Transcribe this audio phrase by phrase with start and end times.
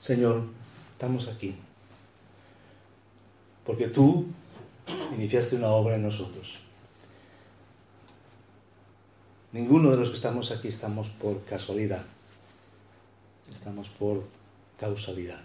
[0.00, 0.42] Señor,
[0.92, 1.54] estamos aquí.
[3.64, 4.26] Porque tú
[5.14, 6.58] iniciaste una obra en nosotros.
[9.52, 12.04] Ninguno de los que estamos aquí estamos por casualidad.
[13.52, 14.24] Estamos por
[14.78, 15.40] causalidad.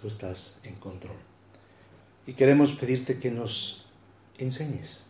[0.00, 1.16] Tú estás en control.
[2.26, 3.86] Y queremos pedirte que nos
[4.38, 5.04] enseñes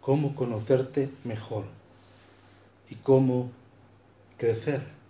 [0.00, 1.64] cómo conocerte mejor
[2.88, 3.50] y cómo
[4.36, 5.01] crecer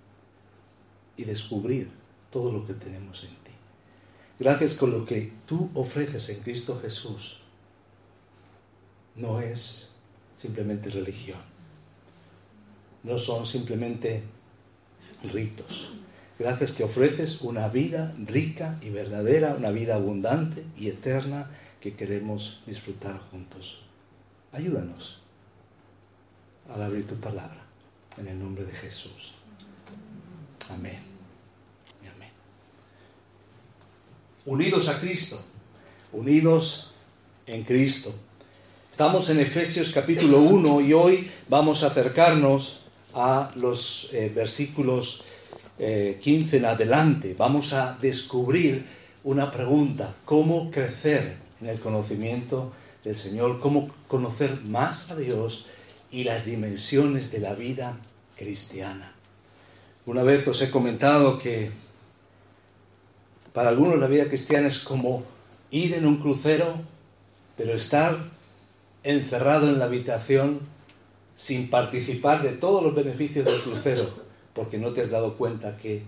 [1.17, 1.91] y descubrir
[2.31, 3.53] todo lo que tenemos en ti.
[4.39, 7.41] Gracias con lo que tú ofreces en Cristo Jesús.
[9.15, 9.93] No es
[10.37, 11.41] simplemente religión.
[13.03, 14.23] No son simplemente
[15.33, 15.91] ritos.
[16.39, 22.63] Gracias que ofreces una vida rica y verdadera, una vida abundante y eterna que queremos
[22.67, 23.83] disfrutar juntos.
[24.53, 25.21] Ayúdanos
[26.73, 27.63] al abrir tu palabra
[28.17, 29.42] en el nombre de Jesús.
[30.71, 31.01] Amén.
[32.15, 32.31] Amén.
[34.47, 35.41] Unidos a Cristo,
[36.13, 36.93] unidos
[37.47, 38.15] en Cristo.
[38.91, 45.25] Estamos en Efesios capítulo 1 y hoy vamos a acercarnos a los eh, versículos
[45.79, 47.35] 15 eh, en adelante.
[47.37, 48.87] Vamos a descubrir
[49.25, 52.73] una pregunta, ¿cómo crecer en el conocimiento
[53.05, 53.61] del Señor?
[53.61, 55.67] ¿Cómo conocer más a Dios
[56.11, 57.99] y las dimensiones de la vida
[58.37, 59.12] cristiana?
[60.05, 61.71] Una vez os he comentado que
[63.53, 65.23] para algunos la vida cristiana es como
[65.71, 66.81] ir en un crucero,
[67.57, 68.19] pero estar
[69.05, 70.61] encerrado en la habitación
[71.37, 74.11] sin participar de todos los beneficios del crucero,
[74.55, 76.03] porque no te has dado cuenta que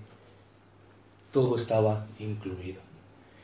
[1.33, 2.81] todo estaba incluido.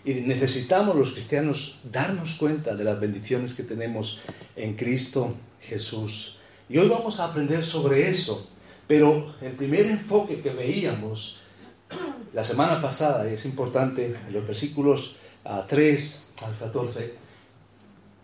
[0.05, 4.21] Y necesitamos los cristianos darnos cuenta de las bendiciones que tenemos
[4.57, 6.39] en Cristo Jesús.
[6.69, 8.49] Y hoy vamos a aprender sobre eso.
[8.91, 11.39] Pero el primer enfoque que veíamos
[12.35, 15.15] la semana pasada, y es importante, en los versículos
[15.69, 17.15] 3 ah, al 14,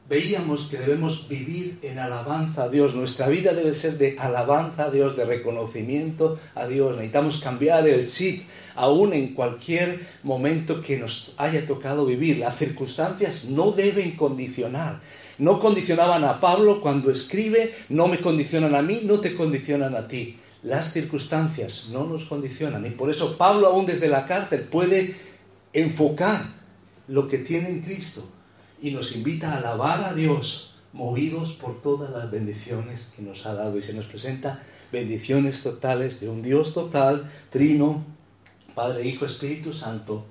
[0.09, 2.97] veíamos que debemos vivir en alabanza a Dios.
[2.97, 6.97] Nuestra vida debe ser de alabanza a Dios, de reconocimiento a Dios.
[6.97, 12.39] Necesitamos cambiar el chip, aún en cualquier momento que nos haya tocado vivir.
[12.39, 15.01] Las circunstancias no deben condicionar.
[15.39, 20.09] No condicionaban a Pablo cuando escribe, no me condicionan a mí, no te condicionan a
[20.09, 25.15] ti las circunstancias no nos condicionan y por eso Pablo aún desde la cárcel puede
[25.73, 26.45] enfocar
[27.07, 28.29] lo que tiene en Cristo
[28.83, 33.55] y nos invita a alabar a Dios movidos por todas las bendiciones que nos ha
[33.55, 34.61] dado y se nos presenta
[34.91, 38.05] bendiciones totales de un Dios total, trino,
[38.75, 40.27] Padre, Hijo, Espíritu Santo,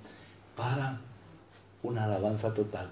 [0.58, 1.00] para
[1.82, 2.90] una alabanza total.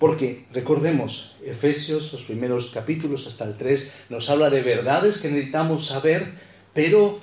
[0.00, 5.86] Porque recordemos, Efesios, los primeros capítulos hasta el 3, nos habla de verdades que necesitamos
[5.86, 7.20] saber pero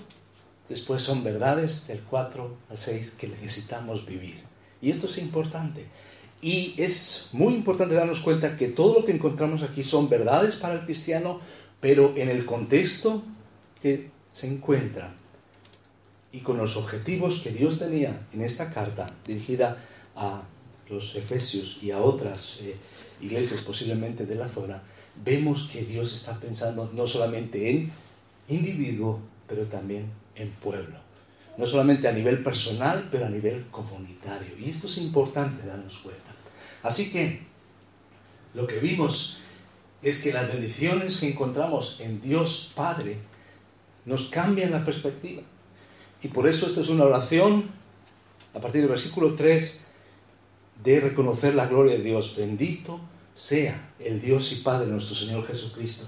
[0.70, 4.44] después son verdades del 4 al 6 que necesitamos vivir.
[4.82, 5.86] Y esto es importante.
[6.42, 10.76] Y es muy importante darnos cuenta que todo lo que encontramos aquí son verdades para
[10.76, 11.42] el cristiano,
[11.80, 13.24] pero en el contexto
[13.82, 15.16] que se encuentra
[16.32, 19.84] y con los objetivos que Dios tenía en esta carta dirigida
[20.16, 20.44] a
[20.90, 22.76] los efesios y a otras eh,
[23.22, 24.84] iglesias posiblemente de la zona,
[25.24, 27.92] vemos que Dios está pensando no solamente en
[28.48, 30.98] individuo, pero también en pueblo.
[31.58, 34.58] No solamente a nivel personal, pero a nivel comunitario.
[34.60, 36.32] Y esto es importante darnos cuenta.
[36.84, 37.42] Así que
[38.54, 39.40] lo que vimos
[40.04, 43.18] es que las bendiciones que encontramos en Dios Padre
[44.06, 45.42] nos cambian la perspectiva.
[46.22, 47.66] Y por eso esta es una oración,
[48.54, 49.86] a partir del versículo 3,
[50.84, 52.36] de reconocer la gloria de Dios.
[52.38, 53.00] Bendito
[53.34, 56.06] sea el Dios y Padre nuestro Señor Jesucristo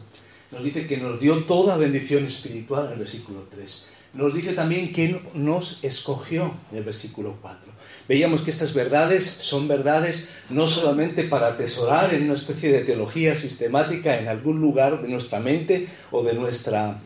[0.52, 3.88] nos dice que nos dio toda bendición espiritual en el versículo 3.
[4.14, 7.72] Nos dice también que nos escogió en el versículo 4.
[8.08, 13.36] Veíamos que estas verdades son verdades no solamente para atesorar en una especie de teología
[13.36, 17.00] sistemática en algún lugar de nuestra mente o de nuestra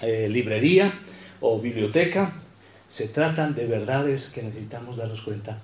[0.00, 0.98] eh, librería
[1.40, 2.32] o biblioteca,
[2.88, 5.60] se tratan de verdades que necesitamos darnos cuenta,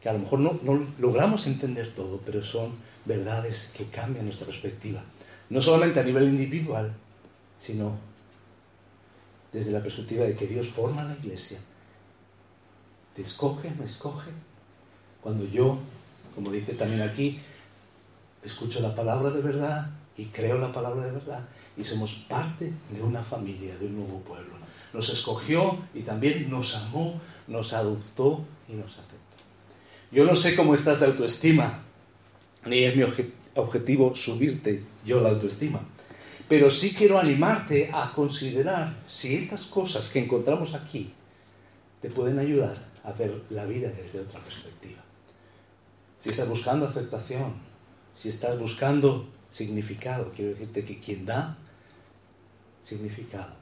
[0.00, 4.46] que a lo mejor no, no logramos entender todo, pero son verdades que cambian nuestra
[4.46, 5.02] perspectiva
[5.50, 6.92] No solamente a nivel individual,
[7.58, 7.96] sino
[9.52, 11.58] desde la perspectiva de que Dios forma la iglesia.
[13.14, 14.30] Te escoge, me escoge.
[15.22, 15.78] Cuando yo,
[16.34, 17.40] como dice también aquí,
[18.42, 21.40] escucho la palabra de verdad y creo la palabra de verdad
[21.76, 24.52] y somos parte de una familia, de un nuevo pueblo.
[24.92, 29.16] Nos escogió y también nos amó, nos adoptó y nos aceptó.
[30.10, 31.80] Yo no sé cómo estás de autoestima,
[32.64, 33.37] ni es mi objetivo
[34.14, 35.80] subirte yo la autoestima.
[36.48, 41.12] Pero sí quiero animarte a considerar si estas cosas que encontramos aquí
[42.00, 45.02] te pueden ayudar a ver la vida desde otra perspectiva.
[46.22, 47.54] Si estás buscando aceptación,
[48.16, 51.56] si estás buscando significado, quiero decirte que quien da
[52.82, 53.52] significado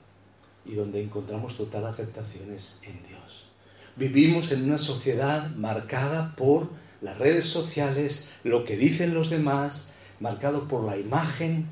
[0.64, 3.46] y donde encontramos total aceptación es en Dios.
[3.96, 6.69] Vivimos en una sociedad marcada por
[7.06, 11.67] las redes sociales, lo que dicen los demás, marcado por la imagen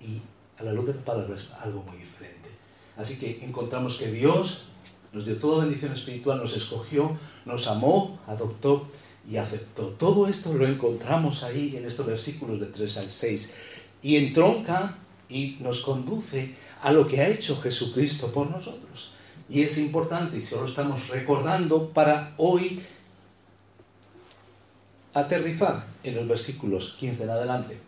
[0.00, 0.20] y
[0.60, 2.50] a la luz de la palabra es algo muy diferente.
[2.98, 4.68] Así que encontramos que Dios
[5.14, 8.86] nos dio toda bendición espiritual, nos escogió, nos amó, adoptó
[9.28, 9.86] y aceptó.
[9.98, 13.54] Todo esto lo encontramos ahí en estos versículos de 3 al 6
[14.02, 14.98] y entronca
[15.30, 19.14] y nos conduce a lo que ha hecho Jesucristo por nosotros.
[19.48, 22.82] Y es importante y se lo estamos recordando para hoy
[25.14, 27.78] aterrizar en los versículos 15 en adelante.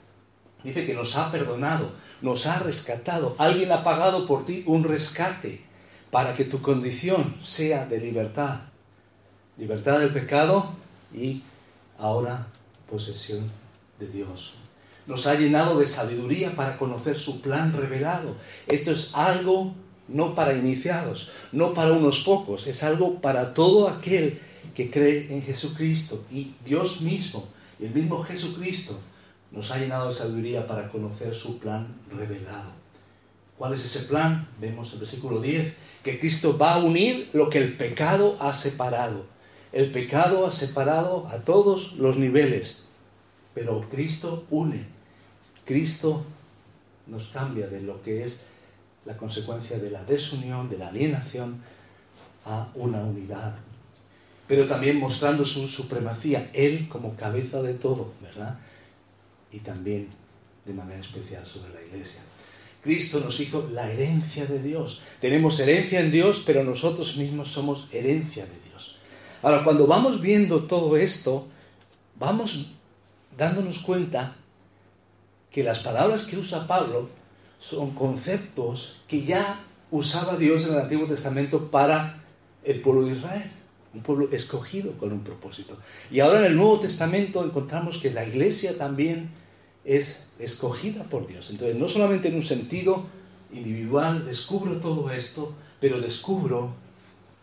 [0.64, 1.92] Dice que nos ha perdonado,
[2.22, 3.36] nos ha rescatado.
[3.38, 5.60] Alguien ha pagado por ti un rescate
[6.10, 8.60] para que tu condición sea de libertad.
[9.58, 10.74] Libertad del pecado
[11.14, 11.42] y
[11.98, 12.46] ahora
[12.90, 13.50] posesión
[13.98, 14.54] de Dios.
[15.06, 18.36] Nos ha llenado de sabiduría para conocer su plan revelado.
[18.66, 19.74] Esto es algo
[20.08, 24.40] no para iniciados, no para unos pocos, es algo para todo aquel
[24.74, 26.24] que cree en Jesucristo.
[26.30, 27.48] Y Dios mismo,
[27.80, 28.98] el mismo Jesucristo,
[29.50, 32.70] nos ha llenado de sabiduría para conocer su plan revelado.
[33.58, 34.46] ¿Cuál es ese plan?
[34.60, 39.24] Vemos el versículo 10 que Cristo va a unir lo que el pecado ha separado.
[39.72, 42.88] El pecado ha separado a todos los niveles,
[43.54, 44.86] pero Cristo une.
[45.64, 46.24] Cristo
[47.06, 48.42] nos cambia de lo que es
[49.04, 51.62] la consecuencia de la desunión, de la alienación,
[52.44, 53.54] a una unidad
[54.48, 58.58] pero también mostrando su supremacía, Él como cabeza de todo, ¿verdad?
[59.50, 60.08] Y también
[60.64, 62.20] de manera especial sobre la iglesia.
[62.82, 65.00] Cristo nos hizo la herencia de Dios.
[65.20, 68.98] Tenemos herencia en Dios, pero nosotros mismos somos herencia de Dios.
[69.42, 71.48] Ahora, cuando vamos viendo todo esto,
[72.18, 72.66] vamos
[73.36, 74.36] dándonos cuenta
[75.50, 77.08] que las palabras que usa Pablo
[77.58, 79.60] son conceptos que ya
[79.90, 82.22] usaba Dios en el Antiguo Testamento para
[82.62, 83.50] el pueblo de Israel
[83.96, 85.78] un pueblo escogido con un propósito.
[86.10, 89.30] Y ahora en el Nuevo Testamento encontramos que la iglesia también
[89.84, 91.50] es escogida por Dios.
[91.50, 93.06] Entonces, no solamente en un sentido
[93.52, 96.74] individual descubro todo esto, pero descubro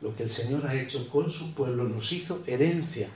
[0.02, 3.10] lo que el Señor ha hecho con su pueblo, nos hizo herencia.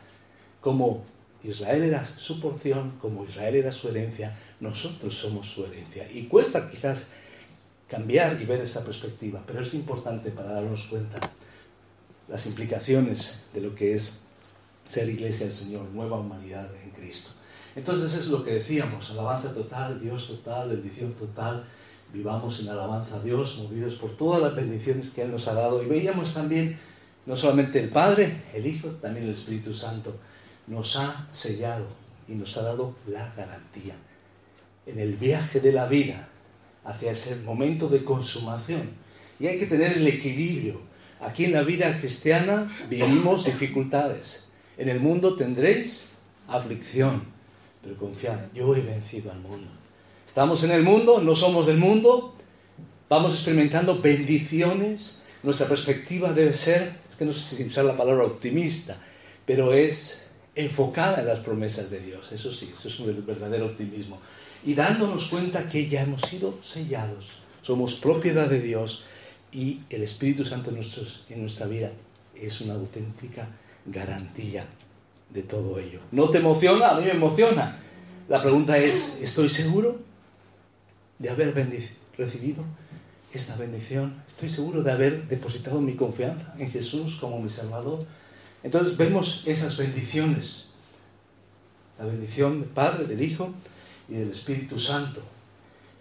[0.62, 1.06] Como
[1.44, 6.10] Israel era su porción, como Israel era su herencia, nosotros somos su herencia.
[6.12, 7.12] Y cuesta quizás
[7.88, 11.32] cambiar y ver esta perspectiva, pero es importante para darnos cuenta
[12.28, 14.20] las implicaciones de lo que es
[14.90, 17.32] ser iglesia del Señor, nueva humanidad en Cristo.
[17.76, 21.64] Entonces es lo que decíamos, alabanza total, Dios total, bendición total,
[22.12, 25.84] vivamos en alabanza a Dios, movidos por todas las bendiciones que Él nos ha dado.
[25.84, 26.80] Y veíamos también,
[27.26, 30.18] no solamente el Padre, el Hijo, también el Espíritu Santo,
[30.66, 31.86] nos ha sellado
[32.28, 33.96] y nos ha dado la garantía.
[34.86, 36.30] En el viaje de la vida
[36.84, 38.90] hacia ese momento de consumación.
[39.40, 40.87] Y hay que tener el equilibrio
[41.20, 44.52] Aquí en la vida cristiana vivimos dificultades.
[44.78, 46.12] En el mundo tendréis
[46.48, 47.24] aflicción,
[47.82, 49.68] pero confiad, yo he vencido al mundo.
[50.28, 52.36] Estamos en el mundo, no somos del mundo,
[53.10, 55.26] vamos experimentando bendiciones.
[55.42, 58.98] Nuestra perspectiva debe ser, es que no sé si usar la palabra optimista,
[59.46, 62.32] pero es enfocada en las promesas de Dios.
[62.32, 64.20] Eso sí, eso es un verdadero optimismo.
[64.66, 67.30] Y dándonos cuenta que ya hemos sido sellados,
[67.62, 69.06] somos propiedad de Dios
[69.52, 71.92] y el Espíritu Santo en, nuestra vida
[72.36, 73.48] es una auténtica
[73.86, 74.66] garantía
[75.30, 76.00] de todo ello.
[76.12, 76.90] ¿No te emociona?
[76.90, 77.80] A mí me emociona.
[78.30, 80.00] La pregunta es, ¿estoy seguro
[81.20, 81.54] de haber
[82.18, 82.64] recibido
[83.34, 84.22] esta bendición?
[84.28, 88.06] ¿Estoy seguro de haber depositado mi confianza en Jesús como mi Salvador?
[88.64, 90.72] Entonces vemos esas bendiciones.
[91.98, 93.54] La bendición del Padre, del Hijo
[94.10, 95.22] y del Espíritu Santo.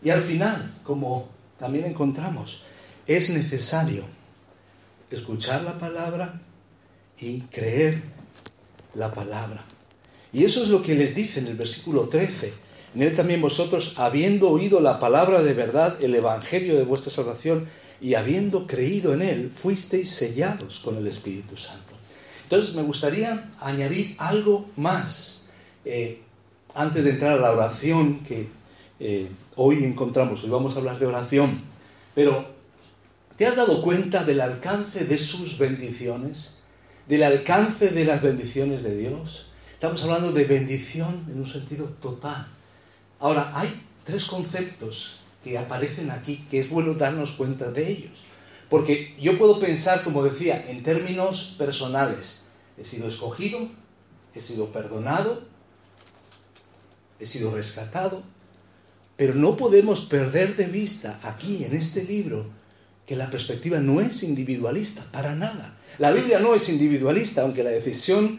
[0.02, 2.62] Y al final, como también encontramos,
[3.06, 4.04] es necesario
[5.10, 6.40] escuchar la palabra
[7.18, 8.02] y creer
[8.94, 9.64] la palabra.
[10.32, 12.52] Y eso es lo que les dice en el versículo 13.
[12.94, 17.68] en él también vosotros, habiendo oído la palabra de verdad, el evangelio de vuestra salvación,
[18.00, 21.94] y habiendo creído en él, fuisteis sellados con el Espíritu Santo.
[22.42, 25.48] Entonces me gustaría añadir algo más
[25.84, 26.20] eh,
[26.74, 28.48] antes de entrar a la oración que
[29.00, 30.44] eh, hoy encontramos.
[30.44, 31.62] Hoy vamos a hablar de oración.
[32.14, 32.55] Pero,
[33.36, 36.58] ¿te has dado cuenta del alcance de sus bendiciones?
[37.06, 39.50] ¿Del alcance de las bendiciones de Dios?
[39.72, 42.46] Estamos hablando de bendición en un sentido total.
[43.20, 43.68] Ahora, hay
[44.04, 48.24] tres conceptos que aparecen aquí que es bueno darnos cuenta de ellos.
[48.70, 52.46] Porque yo puedo pensar, como decía, en términos personales.
[52.78, 53.68] He sido escogido,
[54.34, 55.42] he sido perdonado,
[57.20, 58.22] he sido rescatado,
[59.16, 62.46] pero no podemos perder de vista aquí en este libro
[63.06, 65.76] que la perspectiva no es individualista, para nada.
[65.98, 68.38] La Biblia no es individualista, aunque la decisión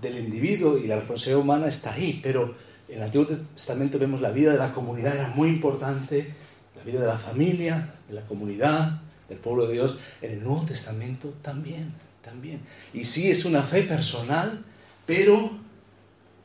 [0.00, 2.54] del individuo y la responsabilidad humana está ahí, pero
[2.88, 6.34] en el Antiguo Testamento vemos la vida de la comunidad era muy importante,
[6.76, 10.64] la vida de la familia, de la comunidad, del pueblo de Dios, en el Nuevo
[10.66, 12.60] Testamento también, también.
[12.92, 14.64] Y sí es una fe personal,
[15.06, 15.50] pero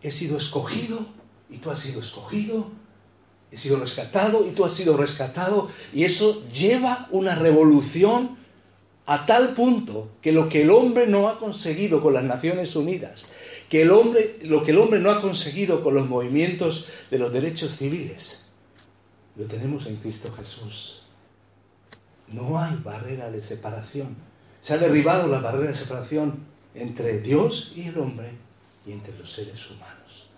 [0.02, 1.06] he sido escogido
[1.50, 2.72] y tú has sido escogido
[3.52, 5.70] he sido rescatado y tú has sido rescatado.
[5.94, 8.38] Y eso lleva una revolución
[9.06, 13.26] a tal punto que lo que el hombre no ha conseguido con las Naciones Unidas,
[13.68, 17.34] que el hombre, lo que el hombre no ha conseguido con los movimientos de los
[17.34, 18.52] derechos civiles,
[19.36, 21.02] lo tenemos en Cristo Jesús.
[22.28, 24.16] No hay barrera de separación.
[24.62, 28.30] Se ha derribado la barrera de separación entre Dios y el hombre
[28.86, 30.29] y entre los seres humanos.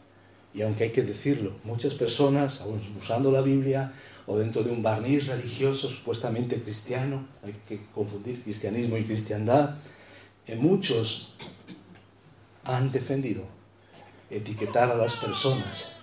[0.54, 3.94] Y aunque hay que decirlo, muchas personas, aún usando la Biblia
[4.28, 9.78] o dentro de un barniz religioso supuestamente cristiano, hay que confundir cristianismo y cristiandad,
[10.48, 11.34] en eh, muchos
[12.64, 13.44] han defendido
[14.30, 15.94] etiquetar a las personas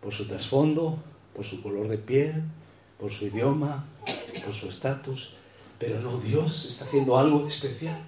[0.00, 0.98] por su trasfondo,
[1.34, 2.42] por su color de piel,
[2.98, 3.86] por su idioma,
[4.44, 5.34] por su estatus,
[5.78, 7.98] pero no, Dios está haciendo algo especial.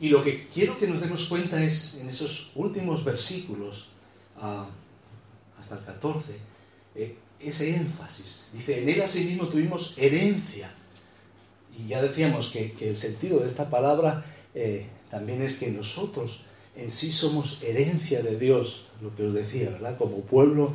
[0.00, 3.86] Y lo que quiero que nos demos cuenta es en esos últimos versículos,
[4.40, 4.64] uh,
[5.58, 6.32] hasta el 14,
[6.94, 8.50] eh, ese énfasis.
[8.52, 10.70] Dice, en él asimismo tuvimos herencia.
[11.76, 16.40] Y ya decíamos que, el sentido de esta palabra eh, también es que nosotros
[16.76, 19.96] en sí somos herencia de Dios, lo que os decía, ¿verdad?
[19.96, 20.72] Como pueblo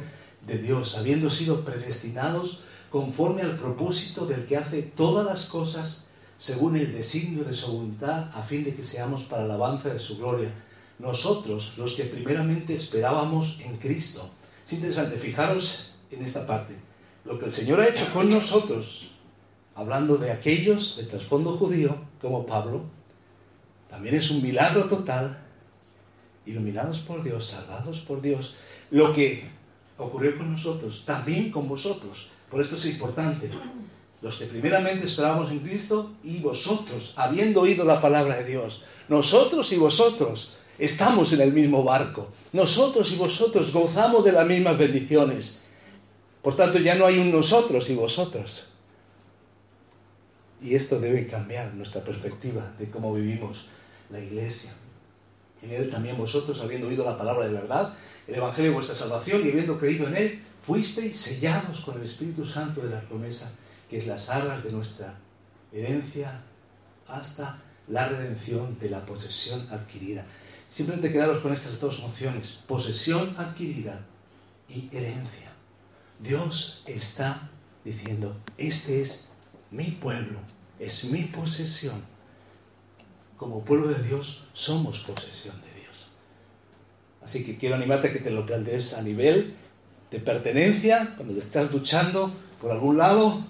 [0.47, 6.03] de Dios, habiendo sido predestinados conforme al propósito del que hace todas las cosas
[6.39, 9.99] según el designio de su voluntad, a fin de que seamos para la alabanza de
[9.99, 10.49] su gloria.
[10.97, 14.29] Nosotros, los que primeramente esperábamos en Cristo,
[14.69, 16.75] es interesante, fijaros en esta parte.
[17.25, 19.09] Lo que el Señor ha hecho con nosotros,
[19.73, 22.83] hablando de aquellos de trasfondo judío, como Pablo,
[23.89, 25.39] también es un milagro total,
[26.45, 28.57] iluminados por Dios, salvados por Dios.
[28.91, 29.49] Lo que
[29.97, 32.27] ocurrió con nosotros, también con vosotros.
[32.51, 33.49] Por esto es importante.
[34.21, 39.71] Los que primeramente esperábamos en Cristo y vosotros, habiendo oído la palabra de Dios, nosotros
[39.71, 42.29] y vosotros, Estamos en el mismo barco.
[42.53, 45.65] Nosotros y vosotros gozamos de las mismas bendiciones.
[46.41, 48.69] Por tanto, ya no hay un nosotros y vosotros.
[50.61, 53.67] Y esto debe cambiar nuestra perspectiva de cómo vivimos
[54.09, 54.73] la iglesia.
[55.61, 57.93] En él también vosotros, habiendo oído la palabra de verdad,
[58.25, 62.45] el Evangelio de vuestra salvación y habiendo creído en él, fuisteis sellados con el Espíritu
[62.45, 63.51] Santo de la promesa,
[63.89, 65.15] que es las arras de nuestra
[65.73, 66.41] herencia
[67.07, 67.57] hasta
[67.89, 70.25] la redención de la posesión adquirida.
[70.69, 74.05] Simplemente quedaros con estas dos nociones, posesión adquirida
[74.67, 75.51] y herencia.
[76.19, 77.49] Dios está
[77.83, 79.31] diciendo, este es
[79.71, 80.39] mi pueblo,
[80.79, 82.03] es mi posesión.
[83.37, 86.07] Como pueblo de Dios somos posesión de Dios.
[87.23, 89.55] Así que quiero animarte a que te lo plantees a nivel
[90.11, 93.43] de pertenencia, cuando te estás luchando por algún lado,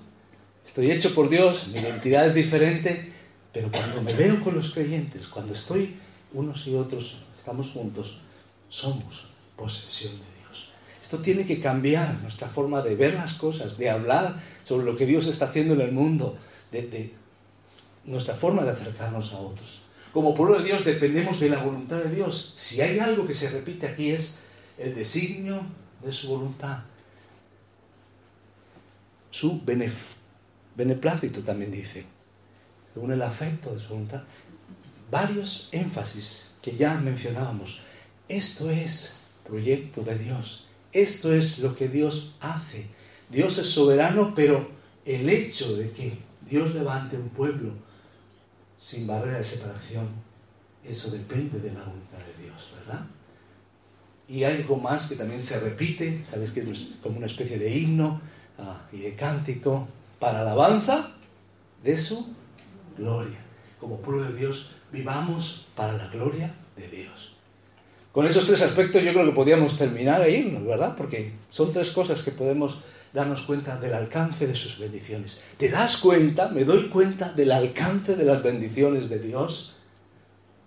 [0.65, 3.11] estoy hecho por Dios, mi identidad es diferente,
[3.51, 5.97] pero cuando me veo con los creyentes, cuando estoy
[6.33, 8.17] unos y otros estamos juntos,
[8.69, 10.69] somos posesión de Dios.
[11.01, 15.05] Esto tiene que cambiar nuestra forma de ver las cosas, de hablar sobre lo que
[15.05, 16.38] Dios está haciendo en el mundo,
[16.71, 17.13] de,
[18.05, 19.81] nuestra forma de acercarnos a otros.
[20.13, 22.53] Como pueblo de Dios dependemos de la voluntad de Dios.
[22.57, 24.39] Si hay algo que se repite aquí es
[24.77, 25.62] el designio
[26.03, 26.79] de su voluntad.
[29.31, 29.62] Su
[30.75, 32.05] beneplácito también dice,
[32.93, 34.24] según el afecto de su voluntad
[35.09, 37.79] varios énfasis que ya mencionábamos.
[38.27, 40.67] Esto es proyecto de Dios.
[40.91, 42.87] Esto es lo que Dios hace.
[43.29, 44.69] Dios es soberano, pero
[45.05, 46.17] el hecho de que
[46.49, 47.73] Dios levante un pueblo
[48.79, 50.07] sin barrera de separación,
[50.83, 53.05] eso depende de la voluntad de Dios, ¿verdad?
[54.29, 58.21] y algo más que también se repite, sabes que es como una especie de himno
[58.59, 59.87] ah, y de cántico
[60.19, 61.11] para alabanza
[61.83, 62.35] de su
[62.95, 63.39] gloria.
[63.79, 67.36] Como pueblo de Dios, vivamos para la gloria de Dios.
[68.12, 70.96] Con esos tres aspectos yo creo que podríamos terminar e irnos, ¿verdad?
[70.98, 72.81] Porque son tres cosas que podemos
[73.13, 75.43] darnos cuenta del alcance de sus bendiciones.
[75.58, 76.50] ¿Te das cuenta?
[76.50, 79.77] ¿Me doy cuenta del alcance de las bendiciones de Dios?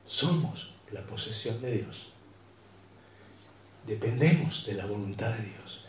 [0.06, 2.12] Somos la posesión de Dios.
[3.86, 5.81] Dependemos de la voluntad de Dios.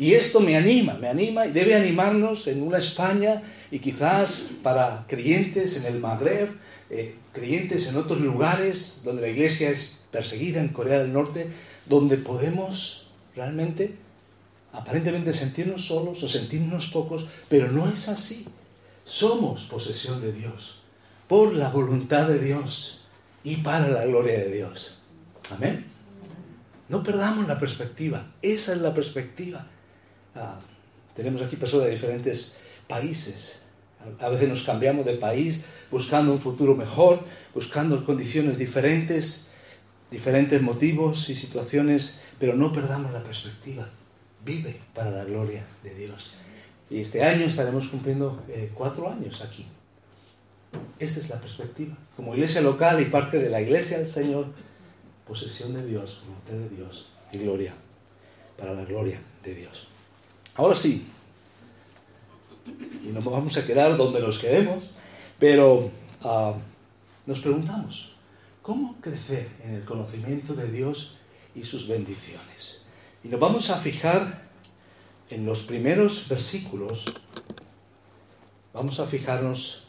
[0.00, 5.04] Y esto me anima, me anima y debe animarnos en una España y quizás para
[5.06, 6.56] creyentes en el Magreb,
[6.88, 11.48] eh, creyentes en otros lugares donde la iglesia es perseguida, en Corea del Norte,
[11.84, 13.94] donde podemos realmente,
[14.72, 18.46] aparentemente sentirnos solos o sentirnos pocos, pero no es así.
[19.04, 20.80] Somos posesión de Dios,
[21.28, 23.02] por la voluntad de Dios
[23.44, 24.98] y para la gloria de Dios.
[25.50, 25.84] Amén.
[26.88, 29.66] No perdamos la perspectiva, esa es la perspectiva.
[30.34, 30.60] Ah,
[31.14, 32.56] tenemos aquí personas de diferentes
[32.88, 33.62] países.
[34.20, 37.20] A veces nos cambiamos de país buscando un futuro mejor,
[37.54, 39.50] buscando condiciones diferentes,
[40.10, 43.88] diferentes motivos y situaciones, pero no perdamos la perspectiva.
[44.44, 46.32] Vive para la gloria de Dios.
[46.88, 49.66] Y este año estaremos cumpliendo eh, cuatro años aquí.
[50.98, 51.96] Esta es la perspectiva.
[52.16, 54.46] Como iglesia local y parte de la iglesia del Señor,
[55.26, 57.74] posesión de Dios, voluntad de Dios y gloria,
[58.58, 59.88] para la gloria de Dios.
[60.56, 61.08] Ahora sí,
[63.02, 64.84] y nos vamos a quedar donde nos quedemos,
[65.38, 65.90] pero
[66.22, 66.54] ah,
[67.26, 68.14] nos preguntamos,
[68.62, 71.16] ¿cómo crecer en el conocimiento de Dios
[71.54, 72.84] y sus bendiciones?
[73.24, 74.42] Y nos vamos a fijar
[75.30, 77.04] en los primeros versículos,
[78.74, 79.84] vamos a fijarnos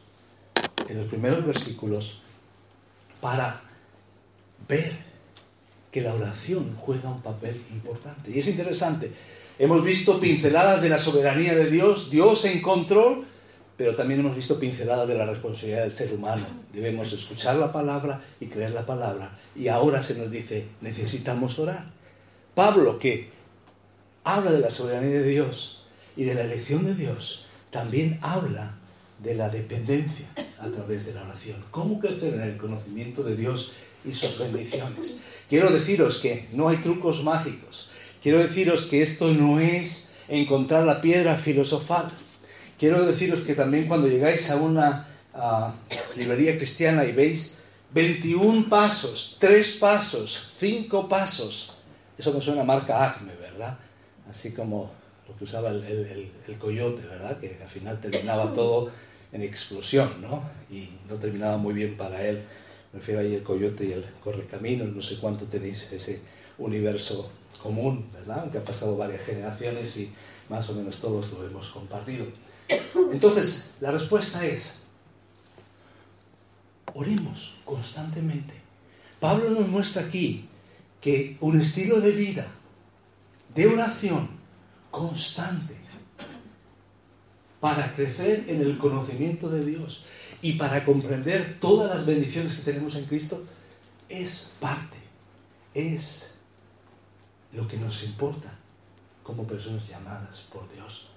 [0.87, 2.21] en los primeros versículos
[3.19, 3.61] para
[4.67, 4.93] ver
[5.91, 8.31] que la oración juega un papel importante.
[8.31, 9.11] Y es interesante.
[9.61, 13.25] Hemos visto pinceladas de la soberanía de Dios, Dios en control,
[13.77, 16.47] pero también hemos visto pinceladas de la responsabilidad del ser humano.
[16.73, 19.37] Debemos escuchar la palabra y creer la palabra.
[19.55, 21.91] Y ahora se nos dice, necesitamos orar.
[22.55, 23.29] Pablo, que
[24.23, 25.85] habla de la soberanía de Dios
[26.17, 28.79] y de la elección de Dios, también habla
[29.19, 30.25] de la dependencia
[30.57, 31.63] a través de la oración.
[31.69, 35.21] ¿Cómo crecer en el conocimiento de Dios y sus bendiciones?
[35.47, 37.91] Quiero deciros que no hay trucos mágicos.
[38.21, 42.11] Quiero deciros que esto no es encontrar la piedra filosofal.
[42.77, 45.07] Quiero deciros que también cuando llegáis a una
[46.15, 47.61] librería cristiana y veis
[47.93, 51.77] 21 pasos, 3 pasos, 5 pasos,
[52.17, 53.77] eso me suena a marca Acme, ¿verdad?
[54.29, 54.91] Así como
[55.27, 57.39] lo que usaba el, el coyote, ¿verdad?
[57.39, 58.91] Que al final terminaba todo
[59.31, 60.43] en explosión, ¿no?
[60.69, 62.43] Y no terminaba muy bien para él
[62.93, 66.21] me refiero ahí el coyote y el correcaminos, no sé cuánto tenéis ese
[66.57, 68.41] universo común, ¿verdad?
[68.41, 70.13] Aunque ha pasado varias generaciones y
[70.49, 72.25] más o menos todos lo hemos compartido.
[73.11, 74.83] Entonces, la respuesta es,
[76.93, 78.53] oremos constantemente.
[79.19, 80.47] Pablo nos muestra aquí
[80.99, 82.47] que un estilo de vida
[83.53, 84.29] de oración
[84.89, 85.75] constante
[87.59, 90.05] para crecer en el conocimiento de Dios
[90.41, 93.45] y para comprender todas las bendiciones que tenemos en Cristo
[94.09, 94.97] es parte,
[95.73, 96.30] es
[97.53, 98.49] lo que nos importa
[99.23, 101.09] como personas llamadas por Dios.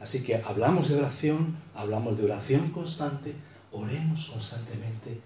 [0.00, 3.34] Así que hablamos de oración, hablamos de oración constante,
[3.72, 5.20] oremos constantemente.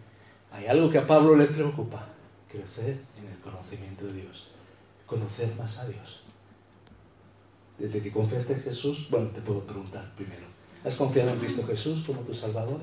[0.51, 2.07] Hay algo que a Pablo le preocupa,
[2.51, 4.49] crecer en el conocimiento de Dios,
[5.07, 6.23] conocer más a Dios.
[7.79, 10.47] Desde que confiaste en Jesús, bueno, te puedo preguntar primero,
[10.85, 12.81] ¿has confiado en Cristo Jesús como tu Salvador?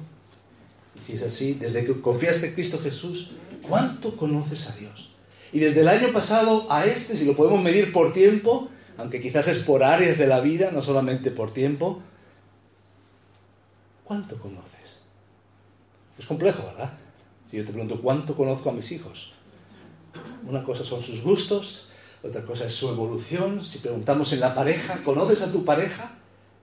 [1.00, 3.32] si es así, desde que confiaste en Cristo Jesús,
[3.68, 5.12] ¿cuánto conoces a Dios?
[5.52, 9.48] Y desde el año pasado a este, si lo podemos medir por tiempo, aunque quizás
[9.48, 12.02] es por áreas de la vida, no solamente por tiempo,
[14.04, 15.02] ¿cuánto conoces?
[16.18, 16.92] Es complejo, ¿verdad?
[17.50, 19.32] Si yo te pregunto, ¿cuánto conozco a mis hijos?
[20.48, 21.90] Una cosa son sus gustos,
[22.22, 23.64] otra cosa es su evolución.
[23.64, 26.12] Si preguntamos en la pareja, ¿conoces a tu pareja?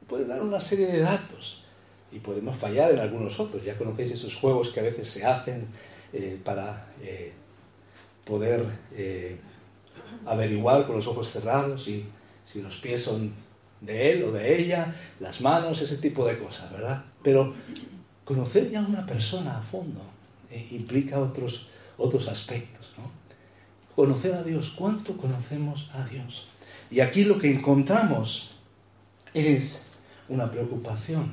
[0.07, 1.65] Puede dar una serie de datos
[2.13, 3.65] y podemos fallar en algunos otros.
[3.65, 5.67] Ya conocéis esos juegos que a veces se hacen
[6.13, 7.33] eh, para eh,
[8.27, 9.39] poder eh,
[10.27, 12.05] averiguar con los ojos cerrados y
[12.45, 13.33] si los pies son
[13.81, 17.05] de él o de ella, las manos, ese tipo de cosas, ¿verdad?
[17.23, 17.55] Pero
[18.25, 20.01] conocer ya a una persona a fondo
[20.71, 23.11] implica otros, otros aspectos, ¿no?
[23.95, 26.49] Conocer a Dios, ¿cuánto conocemos a Dios?
[26.91, 28.57] Y aquí lo que encontramos
[29.35, 29.87] es
[30.29, 31.33] una preocupación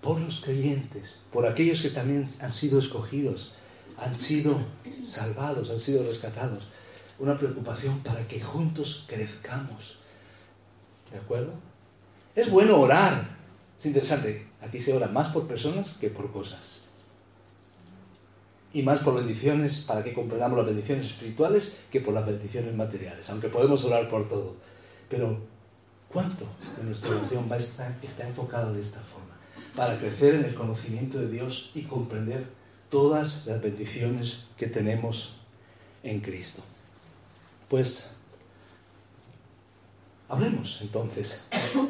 [0.00, 3.54] por los creyentes, por aquellos que también han sido escogidos,
[3.98, 4.58] han sido
[5.04, 6.68] salvados, han sido rescatados.
[7.18, 9.98] una preocupación para que juntos crezcamos.
[11.12, 11.52] ¿De acuerdo?
[12.34, 13.28] Es bueno orar.
[13.78, 14.46] Es interesante.
[14.60, 16.88] Aquí se ora más por personas que por cosas.
[18.72, 23.28] Y más por bendiciones, para que comprendamos las bendiciones espirituales, que por las bendiciones materiales.
[23.30, 24.56] Aunque podemos orar por todo.
[25.08, 25.38] Pero,
[26.08, 26.46] ¿cuánto
[26.78, 29.36] de nuestra oración va está enfocada de esta forma?
[29.76, 32.46] Para crecer en el conocimiento de Dios y comprender
[32.92, 35.30] todas las bendiciones que tenemos
[36.02, 36.62] en Cristo.
[37.70, 38.14] Pues
[40.28, 41.42] hablemos entonces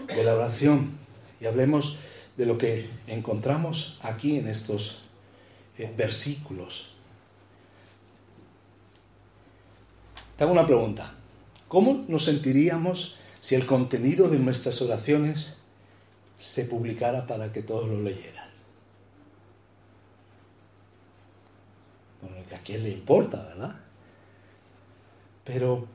[0.07, 0.97] de la oración
[1.41, 1.97] y hablemos
[2.37, 5.03] de lo que encontramos aquí en estos
[5.77, 6.95] eh, versículos.
[10.37, 11.15] Te hago una pregunta.
[11.67, 15.57] ¿Cómo nos sentiríamos si el contenido de nuestras oraciones
[16.39, 18.42] se publicara para que todos lo leyeran?
[22.23, 23.77] Bueno, a quién le importa, ¿verdad?
[25.45, 25.87] Pero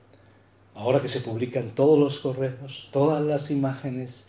[0.76, 4.26] ahora que se publican todos los correos, todas las imágenes,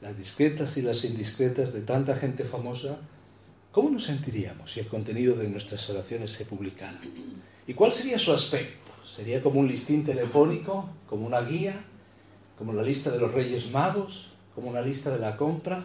[0.00, 2.98] las discretas y las indiscretas de tanta gente famosa,
[3.72, 7.00] ¿cómo nos sentiríamos si el contenido de nuestras oraciones se publicara?
[7.66, 8.92] ¿Y cuál sería su aspecto?
[9.04, 11.74] ¿Sería como un listín telefónico, como una guía,
[12.58, 15.84] como la lista de los Reyes Magos, como una lista de la compra,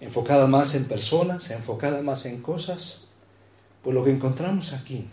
[0.00, 3.09] enfocada más en personas, enfocada más en cosas?
[3.82, 5.06] Pues lo que encontramos aquí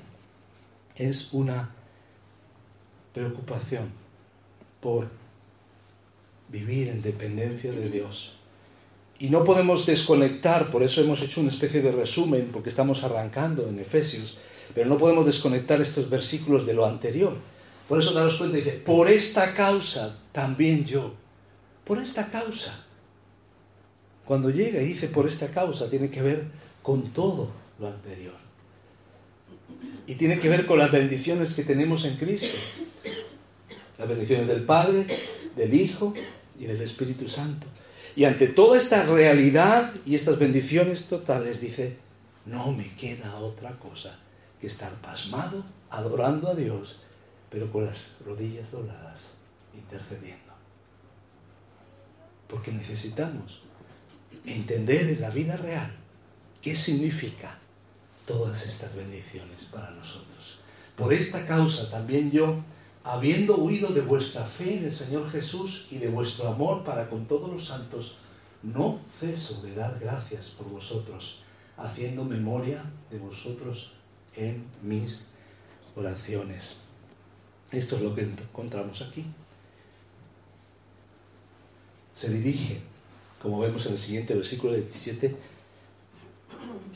[0.96, 1.72] es una
[3.14, 3.92] preocupación
[4.82, 5.08] por
[6.50, 8.36] vivir en dependencia de Dios.
[9.20, 13.68] Y no podemos desconectar, por eso hemos hecho una especie de resumen, porque estamos arrancando
[13.68, 14.38] en Efesios,
[14.76, 17.36] pero no podemos desconectar estos versículos de lo anterior.
[17.88, 21.14] Por eso daros cuenta, dice, por esta causa también yo,
[21.84, 22.86] por esta causa.
[24.26, 26.46] Cuando llega y dice por esta causa, tiene que ver
[26.84, 27.50] con todo
[27.80, 28.47] lo anterior.
[30.08, 32.58] Y tiene que ver con las bendiciones que tenemos en Cristo.
[34.00, 35.06] Las bendiciones del Padre,
[35.56, 36.13] del Hijo
[36.58, 37.67] y del Espíritu Santo.
[38.15, 41.98] Y ante toda esta realidad y estas bendiciones totales, dice,
[42.46, 44.17] no me queda otra cosa
[44.62, 47.02] que estar pasmado, adorando a Dios,
[47.52, 49.34] pero con las rodillas dobladas,
[49.76, 50.54] intercediendo.
[52.48, 53.62] Porque necesitamos
[54.46, 55.93] entender en la vida real
[56.62, 57.60] qué significa
[58.28, 60.60] todas estas bendiciones para nosotros.
[60.96, 62.62] Por esta causa también yo
[63.04, 67.26] habiendo huido de vuestra fe en el Señor Jesús y de vuestro amor para con
[67.26, 68.18] todos los santos,
[68.62, 71.40] no ceso de dar gracias por vosotros,
[71.78, 73.94] haciendo memoria de vosotros
[74.36, 75.26] en mis
[75.96, 76.82] oraciones.
[77.72, 79.26] Esto es lo que encontramos aquí.
[82.16, 82.82] Se dirige,
[83.42, 85.36] como vemos en el siguiente versículo 17,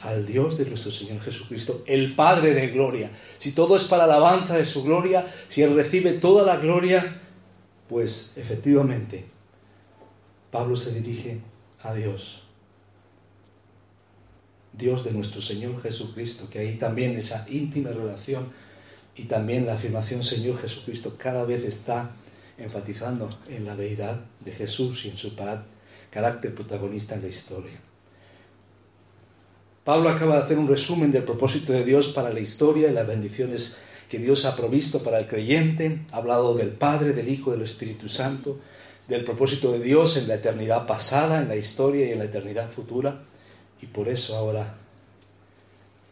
[0.01, 3.11] al Dios de nuestro Señor Jesucristo, el Padre de gloria.
[3.37, 7.21] Si todo es para alabanza de su gloria, si Él recibe toda la gloria,
[7.87, 9.25] pues efectivamente
[10.49, 11.39] Pablo se dirige
[11.83, 12.43] a Dios.
[14.73, 18.51] Dios de nuestro Señor Jesucristo, que ahí también esa íntima relación
[19.15, 22.11] y también la afirmación Señor Jesucristo cada vez está
[22.57, 25.35] enfatizando en la deidad de Jesús y en su
[26.09, 27.90] carácter protagonista en la historia.
[29.83, 33.07] Pablo acaba de hacer un resumen del propósito de Dios para la historia y las
[33.07, 33.77] bendiciones
[34.09, 36.01] que Dios ha provisto para el creyente.
[36.11, 38.59] Ha hablado del Padre, del Hijo, del Espíritu Santo,
[39.07, 42.69] del propósito de Dios en la eternidad pasada, en la historia y en la eternidad
[42.69, 43.23] futura.
[43.81, 44.75] Y por eso ahora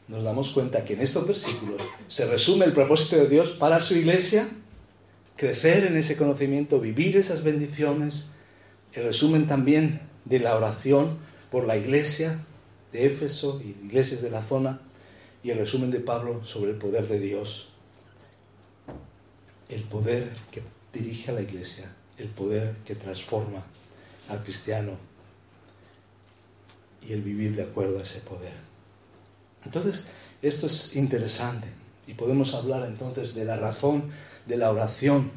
[0.08, 3.94] nos damos cuenta que en estos versículos se resume el propósito de Dios para su
[3.94, 4.50] iglesia,
[5.36, 8.32] crecer en ese conocimiento, vivir esas bendiciones,
[8.94, 11.20] el resumen también de la oración
[11.52, 12.44] por la iglesia,
[12.92, 14.80] de Éfeso y iglesias de la zona
[15.44, 17.70] y el resumen de Pablo sobre el poder de Dios.
[19.70, 20.62] El poder que
[20.94, 23.64] dirige a la iglesia, el poder que transforma
[24.28, 24.94] al cristiano
[27.08, 28.54] y el vivir de acuerdo a ese poder.
[29.64, 30.10] Entonces,
[30.42, 31.68] esto es interesante
[32.08, 34.12] y podemos hablar entonces de la razón
[34.46, 35.32] de la oración.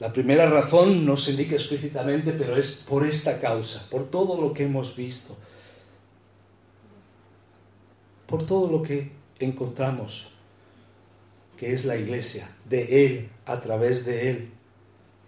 [0.00, 4.52] La primera razón no se indica explícitamente, pero es por esta causa, por todo lo
[4.52, 5.36] que hemos visto
[8.34, 10.26] por todo lo que encontramos,
[11.56, 14.50] que es la iglesia, de Él, a través de Él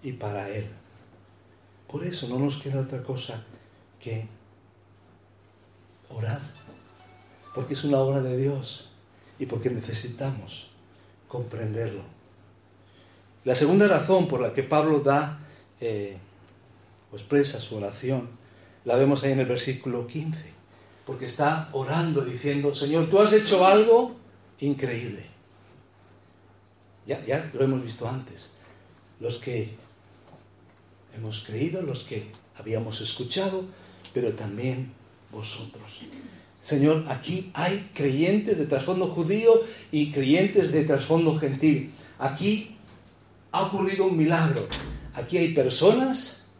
[0.02, 0.66] y para Él.
[1.86, 3.44] Por eso no nos queda otra cosa
[4.00, 4.26] que
[6.10, 6.40] orar,
[7.54, 8.90] porque es una obra de Dios
[9.38, 10.72] y porque necesitamos
[11.28, 12.02] comprenderlo.
[13.44, 15.38] La segunda razón por la que Pablo da
[15.80, 16.16] eh,
[17.12, 18.30] o expresa su oración
[18.84, 20.55] la vemos ahí en el versículo 15
[21.06, 24.16] porque está orando diciendo, Señor, tú has hecho algo
[24.58, 25.24] increíble.
[27.06, 28.50] Ya, ya lo hemos visto antes.
[29.20, 29.70] Los que
[31.16, 32.26] hemos creído, los que
[32.58, 33.64] habíamos escuchado,
[34.12, 34.92] pero también
[35.30, 35.84] vosotros.
[36.60, 41.94] Señor, aquí hay creyentes de trasfondo judío y creyentes de trasfondo gentil.
[42.18, 42.76] Aquí
[43.52, 44.66] ha ocurrido un milagro.
[45.14, 46.50] Aquí hay personas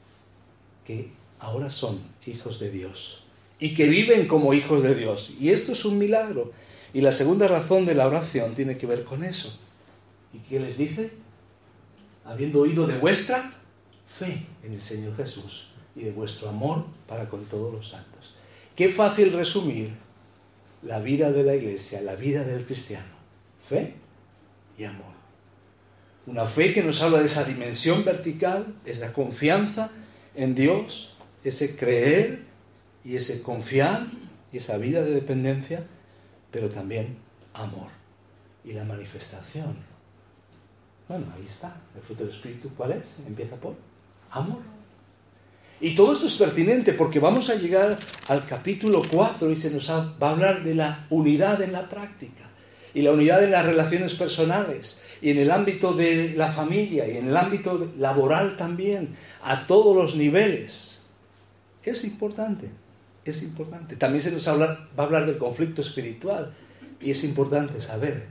[0.84, 3.25] que ahora son hijos de Dios
[3.58, 5.34] y que viven como hijos de Dios.
[5.40, 6.52] Y esto es un milagro.
[6.92, 9.58] Y la segunda razón de la oración tiene que ver con eso.
[10.32, 11.10] ¿Y qué les dice?
[12.24, 13.52] Habiendo oído de vuestra
[14.18, 18.34] fe en el Señor Jesús y de vuestro amor para con todos los santos.
[18.74, 19.90] Qué fácil resumir
[20.82, 23.16] la vida de la iglesia, la vida del cristiano.
[23.68, 23.94] Fe
[24.78, 25.16] y amor.
[26.26, 29.90] Una fe que nos habla de esa dimensión vertical, es la confianza
[30.34, 31.14] en Dios,
[31.44, 32.45] ese creer
[33.06, 34.06] y ese confiar
[34.52, 35.84] y esa vida de dependencia,
[36.50, 37.16] pero también
[37.54, 37.88] amor
[38.64, 39.76] y la manifestación.
[41.08, 41.76] Bueno, ahí está.
[41.94, 43.18] El fruto del Espíritu, ¿cuál es?
[43.24, 43.76] Empieza por
[44.32, 44.58] amor.
[45.80, 49.88] Y todo esto es pertinente porque vamos a llegar al capítulo 4 y se nos
[49.88, 52.50] va a hablar de la unidad en la práctica
[52.92, 57.18] y la unidad en las relaciones personales y en el ámbito de la familia y
[57.18, 61.02] en el ámbito laboral también, a todos los niveles.
[61.84, 62.70] Es importante,
[63.30, 63.96] es importante.
[63.96, 66.54] También se nos va a hablar del conflicto espiritual
[67.00, 68.26] y es importante saber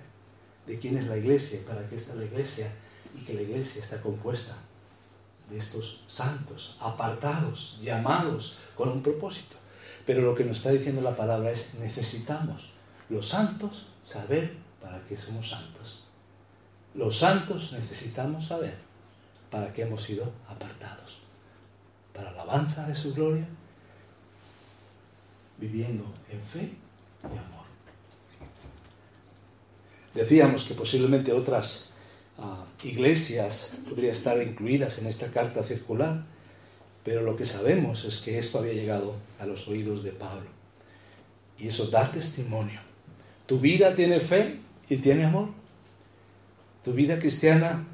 [0.65, 2.71] de quién es la iglesia, para qué está la iglesia
[3.15, 4.55] y que la iglesia está compuesta
[5.49, 9.57] de estos santos, apartados, llamados con un propósito.
[10.05, 12.71] Pero lo que nos está diciendo la palabra es necesitamos
[13.09, 16.03] los santos saber para qué somos santos.
[16.93, 18.75] Los santos necesitamos saber
[19.51, 21.19] para qué hemos sido apartados.
[22.13, 23.47] Para alabanza de su gloria,
[25.57, 26.69] viviendo en fe
[27.23, 27.65] y amor.
[30.13, 31.93] Decíamos que posiblemente otras
[32.83, 36.23] iglesias podrían estar incluidas en esta carta circular,
[37.03, 40.49] pero lo que sabemos es que esto había llegado a los oídos de Pablo.
[41.57, 42.79] Y eso da testimonio.
[43.45, 45.49] ¿Tu vida tiene fe y tiene amor?
[46.83, 47.85] ¿Tu vida cristiana,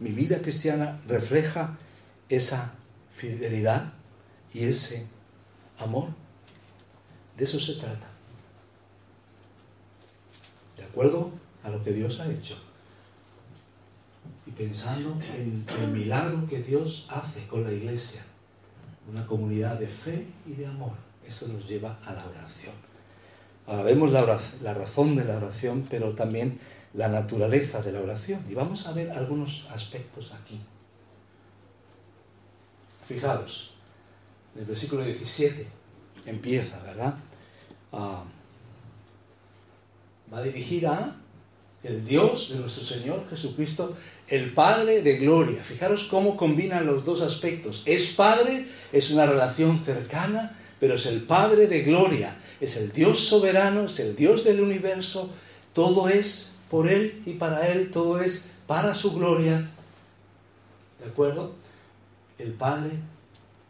[0.00, 1.78] mi vida cristiana, refleja
[2.28, 2.74] esa
[3.14, 3.92] fidelidad
[4.54, 5.08] y ese
[5.78, 6.08] amor?
[7.42, 8.06] De eso se trata.
[10.76, 11.32] ¿De acuerdo
[11.64, 12.56] a lo que Dios ha hecho?
[14.46, 18.22] y pensando en el milagro que Dios hace con la iglesia,
[19.10, 20.92] una comunidad de fe y de amor.
[21.26, 22.74] Eso nos lleva a la oración.
[23.66, 26.60] Ahora vemos la, la razón de la oración, pero también
[26.94, 28.46] la naturaleza de la oración.
[28.48, 30.60] Y vamos a ver algunos aspectos aquí.
[33.08, 33.74] Fijaros,
[34.54, 35.66] en el versículo 17
[36.24, 37.16] empieza, ¿verdad?
[37.92, 38.24] Ah,
[40.32, 41.16] va a dirigir a
[41.82, 43.96] el Dios de nuestro Señor Jesucristo,
[44.28, 45.64] el Padre de gloria.
[45.64, 47.82] Fijaros cómo combinan los dos aspectos.
[47.86, 52.36] Es Padre, es una relación cercana, pero es el Padre de gloria.
[52.60, 55.30] Es el Dios soberano, es el Dios del universo.
[55.72, 59.68] Todo es por Él y para Él, todo es para su gloria.
[61.00, 61.52] ¿De acuerdo?
[62.38, 62.92] El Padre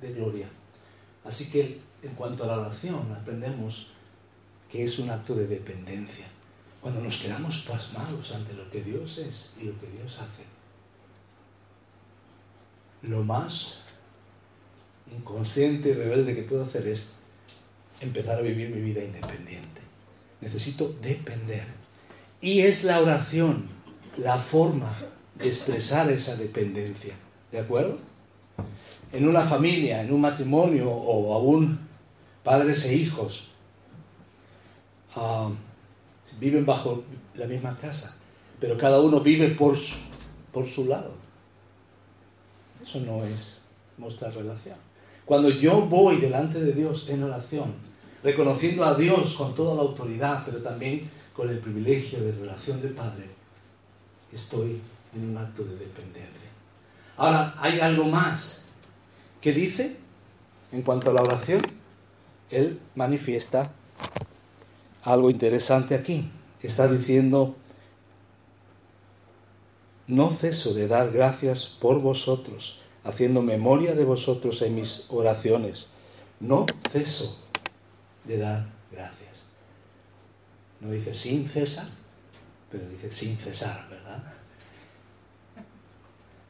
[0.02, 0.48] de gloria.
[1.24, 3.91] Así que en cuanto a la oración, aprendemos
[4.72, 6.24] que es un acto de dependencia
[6.80, 10.44] cuando nos quedamos pasmados ante lo que Dios es y lo que Dios hace.
[13.02, 13.84] Lo más
[15.14, 17.12] inconsciente y rebelde que puedo hacer es
[18.00, 19.82] empezar a vivir mi vida independiente.
[20.40, 21.66] Necesito depender.
[22.40, 23.68] Y es la oración
[24.16, 24.96] la forma
[25.34, 27.14] de expresar esa dependencia.
[27.52, 27.98] ¿De acuerdo?
[29.12, 31.78] En una familia, en un matrimonio o aún
[32.42, 33.51] padres e hijos.
[35.14, 35.50] Ah,
[36.38, 37.02] viven bajo
[37.34, 38.16] la misma casa,
[38.60, 39.96] pero cada uno vive por su,
[40.52, 41.12] por su lado.
[42.82, 43.62] Eso no es
[43.98, 44.76] mostrar relación.
[45.24, 47.74] Cuando yo voy delante de Dios en oración,
[48.22, 52.88] reconociendo a Dios con toda la autoridad, pero también con el privilegio de relación de
[52.88, 53.30] Padre,
[54.32, 54.80] estoy
[55.14, 56.50] en un acto de dependencia.
[57.16, 58.66] Ahora, hay algo más
[59.40, 59.96] que dice
[60.72, 61.60] en cuanto a la oración.
[62.50, 63.70] Él manifiesta
[65.02, 66.30] algo interesante aquí.
[66.62, 67.56] Está diciendo,
[70.06, 75.86] no ceso de dar gracias por vosotros, haciendo memoria de vosotros en mis oraciones.
[76.38, 77.38] No ceso
[78.24, 79.42] de dar gracias.
[80.80, 81.86] No dice sin cesar,
[82.70, 84.22] pero dice sin cesar, ¿verdad?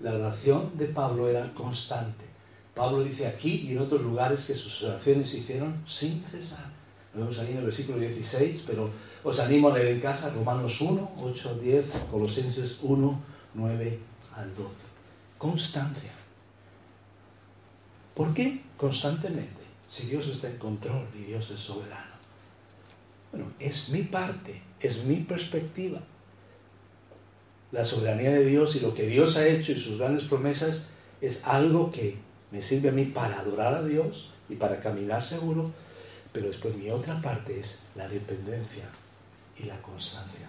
[0.01, 2.25] La oración de Pablo era constante.
[2.75, 6.82] Pablo dice aquí y en otros lugares que sus oraciones se hicieron sin cesar.
[7.15, 8.91] Lo vemos ahí en el versículo 16, pero
[9.23, 13.21] os animo a leer en casa Romanos 1, 8, 10, Colosenses 1,
[13.55, 13.99] 9
[14.35, 14.69] al 12.
[15.37, 16.13] Constancia.
[18.15, 19.63] ¿Por qué constantemente?
[19.91, 22.13] Si Dios está en control y Dios es soberano.
[23.31, 26.01] Bueno, es mi parte, es mi perspectiva.
[27.73, 30.89] La soberanía de Dios y lo que Dios ha hecho y sus grandes promesas
[31.21, 32.17] es algo que
[32.51, 35.73] me sirve a mí para adorar a Dios y para caminar seguro,
[36.33, 38.85] pero después mi otra parte es la dependencia
[39.59, 40.49] y la constancia.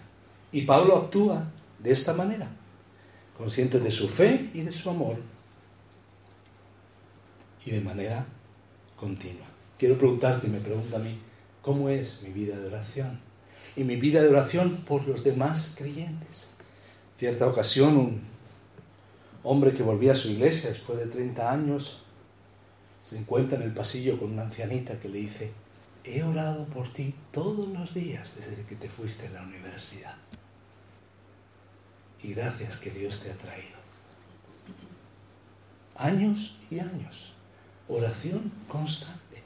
[0.52, 1.46] Y Pablo actúa
[1.80, 2.50] de esta manera,
[3.38, 5.18] consciente de su fe y de su amor,
[7.66, 8.26] y de manera
[8.98, 9.46] continua.
[9.78, 11.20] Quiero preguntarte, me pregunta a mí,
[11.62, 13.20] ¿cómo es mi vida de oración?
[13.76, 16.48] Y mi vida de oración por los demás creyentes.
[17.18, 18.22] Cierta ocasión, un
[19.44, 22.04] hombre que volvía a su iglesia después de 30 años,
[23.06, 25.52] se encuentra en el pasillo con una ancianita que le dice,
[26.04, 30.16] he orado por ti todos los días desde que te fuiste a la universidad.
[32.22, 33.78] Y gracias que Dios te ha traído.
[35.98, 37.34] Años y años.
[37.88, 39.44] Oración constante.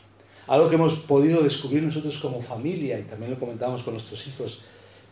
[0.47, 4.63] Algo que hemos podido descubrir nosotros como familia y también lo comentamos con nuestros hijos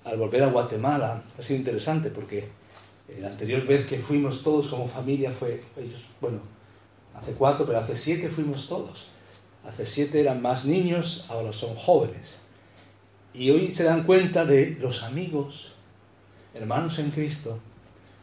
[0.04, 1.24] al volver a Guatemala.
[1.38, 2.48] Ha sido interesante porque
[3.20, 5.62] la anterior vez que fuimos todos como familia fue,
[6.22, 6.40] bueno,
[7.16, 9.10] hace cuatro, pero hace siete fuimos todos.
[9.68, 12.38] Hace siete eran más niños, ahora son jóvenes.
[13.34, 15.74] Y hoy se dan cuenta de los amigos,
[16.54, 17.60] hermanos en Cristo,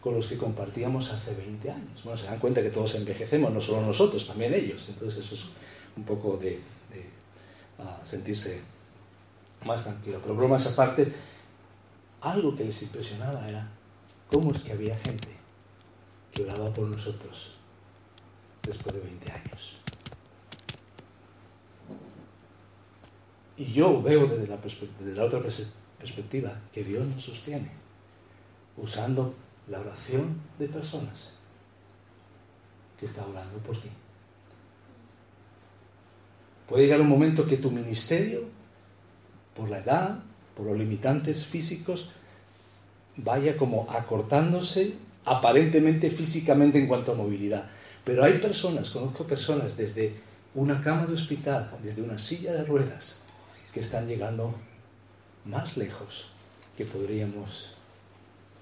[0.00, 2.04] con los que compartíamos hace 20 años.
[2.04, 4.88] Bueno, se dan cuenta que todos envejecemos, no solo nosotros, también ellos.
[4.88, 5.42] Entonces eso es
[5.96, 6.60] un poco de,
[7.78, 8.62] ah, sentirse
[9.64, 10.20] más tranquilo.
[10.22, 11.12] Pero bromas aparte,
[12.20, 13.68] algo que les impresionaba era
[14.30, 15.28] cómo es que había gente
[16.32, 17.56] que oraba por nosotros
[18.62, 19.81] después de 20 años.
[23.56, 25.40] Y yo veo desde la, desde la otra
[25.98, 27.70] perspectiva que Dios nos sostiene
[28.76, 29.34] usando
[29.68, 31.34] la oración de personas
[32.98, 33.88] que está orando por ti.
[36.68, 38.44] Puede llegar un momento que tu ministerio,
[39.54, 40.20] por la edad,
[40.56, 42.10] por los limitantes físicos,
[43.16, 47.68] vaya como acortándose aparentemente físicamente en cuanto a movilidad.
[48.04, 50.14] Pero hay personas, conozco personas desde
[50.54, 53.21] una cama de hospital, desde una silla de ruedas,
[53.72, 54.54] que están llegando
[55.44, 56.26] más lejos
[56.76, 57.74] que podríamos,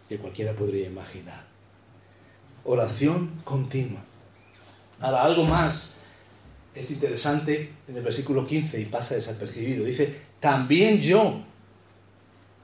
[0.08, 1.44] que cualquiera podría imaginar.
[2.64, 4.00] Oración continua.
[5.00, 6.02] Ahora, algo más
[6.74, 9.84] es interesante en el versículo 15 y pasa desapercibido.
[9.84, 11.42] Dice, también yo.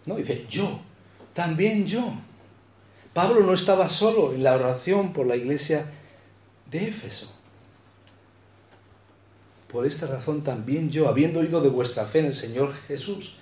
[0.04, 0.80] No, dice yo.
[1.34, 2.12] También yo.
[3.12, 5.90] Pablo no estaba solo en la oración por la iglesia
[6.70, 7.35] de Éfeso.
[9.76, 13.34] Por esta razón también yo, habiendo oído de vuestra fe en el Señor Jesús,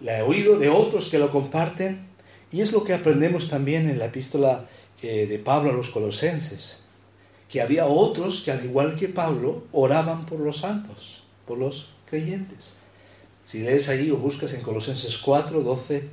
[0.00, 2.08] la he oído de otros que lo comparten,
[2.50, 4.66] y es lo que aprendemos también en la epístola
[5.00, 6.86] eh, de Pablo a los colosenses,
[7.48, 12.74] que había otros que al igual que Pablo oraban por los santos, por los creyentes.
[13.44, 16.08] Si lees allí o buscas en Colosenses 4, 12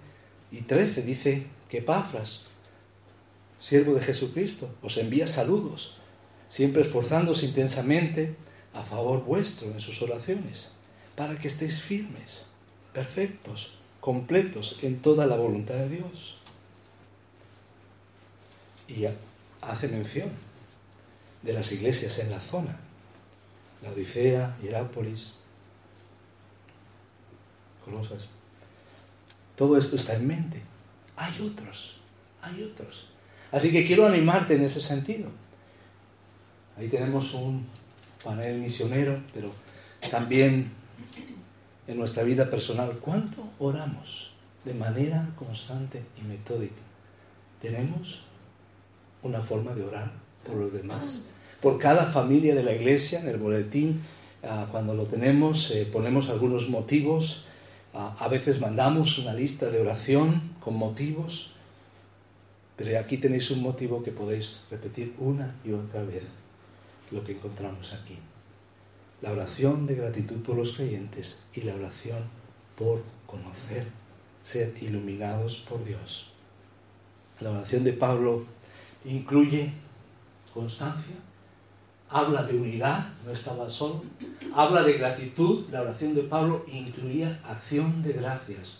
[0.51, 2.41] y 13, dice que Pafras,
[3.59, 5.97] siervo de Jesucristo, os envía saludos
[6.53, 8.35] siempre esforzándose intensamente
[8.73, 10.71] a favor vuestro en sus oraciones,
[11.15, 12.45] para que estéis firmes,
[12.93, 16.39] perfectos, completos en toda la voluntad de Dios.
[18.87, 19.05] Y
[19.61, 20.29] hace mención
[21.41, 22.77] de las iglesias en la zona,
[23.81, 25.35] la Odisea, Hierápolis,
[27.85, 28.23] Colosas.
[29.55, 30.61] Todo esto está en mente.
[31.15, 31.97] Hay otros,
[32.41, 33.07] hay otros.
[33.51, 35.29] Así que quiero animarte en ese sentido
[36.77, 37.65] Ahí tenemos un
[38.23, 39.51] panel misionero, pero
[40.09, 40.71] también
[41.87, 44.33] en nuestra vida personal, ¿cuánto oramos
[44.63, 46.81] de manera constante y metódica?
[47.61, 48.23] ¿Tenemos
[49.21, 50.11] una forma de orar
[50.45, 51.25] por los demás?
[51.61, 54.01] Por cada familia de la iglesia, en el boletín,
[54.43, 57.45] ah, cuando lo tenemos, eh, ponemos algunos motivos,
[57.93, 61.51] ah, a veces mandamos una lista de oración con motivos,
[62.75, 66.23] pero aquí tenéis un motivo que podéis repetir una y otra vez
[67.13, 68.17] lo que encontramos aquí.
[69.21, 72.23] La oración de gratitud por los creyentes y la oración
[72.77, 73.87] por conocer,
[74.43, 76.27] ser iluminados por Dios.
[77.39, 78.45] La oración de Pablo
[79.05, 79.71] incluye
[80.53, 81.15] constancia,
[82.09, 84.03] habla de unidad, no estaba solo,
[84.53, 88.79] habla de gratitud, la oración de Pablo incluía acción de gracias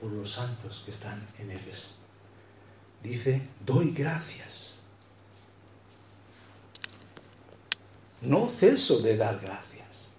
[0.00, 1.88] por los santos que están en Éfeso.
[3.02, 4.69] Dice, doy gracias
[8.22, 10.10] no ceso de dar gracias.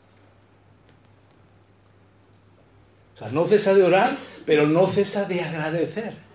[3.16, 6.32] O sea, no cesa de orar, pero no cesa de agradecer.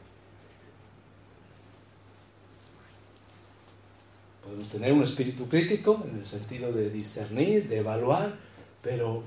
[4.70, 8.34] tener un espíritu crítico en el sentido de discernir, de evaluar,
[8.82, 9.24] pero